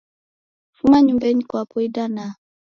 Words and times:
Fuma 0.77 0.97
nyumbenyi 1.05 1.43
kwapo 1.49 1.77
idanaa. 1.87 2.31